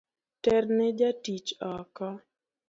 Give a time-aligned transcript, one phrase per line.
[0.43, 2.07] Terne jatich oko